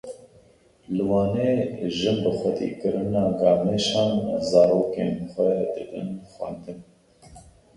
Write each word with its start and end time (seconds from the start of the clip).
Li 0.95 1.03
Wanê 1.09 1.51
jin 1.97 2.17
bi 2.23 2.31
xwedîkirina 2.39 3.23
gamêşan 3.39 4.13
zarokên 4.49 5.13
xwe 5.31 5.49
didin 5.73 6.09
xwendin. 6.33 6.79